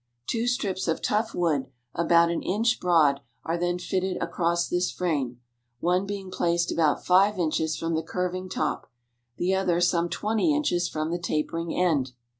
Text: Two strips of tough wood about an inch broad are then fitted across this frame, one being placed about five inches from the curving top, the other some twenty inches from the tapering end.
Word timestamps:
Two 0.25 0.47
strips 0.47 0.87
of 0.87 0.99
tough 0.99 1.35
wood 1.35 1.67
about 1.93 2.31
an 2.31 2.41
inch 2.41 2.79
broad 2.79 3.19
are 3.45 3.55
then 3.55 3.77
fitted 3.77 4.17
across 4.19 4.67
this 4.67 4.89
frame, 4.89 5.39
one 5.79 6.07
being 6.07 6.31
placed 6.31 6.71
about 6.71 7.05
five 7.05 7.37
inches 7.37 7.77
from 7.77 7.93
the 7.93 8.01
curving 8.01 8.49
top, 8.49 8.89
the 9.37 9.53
other 9.53 9.79
some 9.79 10.09
twenty 10.09 10.55
inches 10.55 10.89
from 10.89 11.11
the 11.11 11.19
tapering 11.19 11.79
end. 11.79 12.13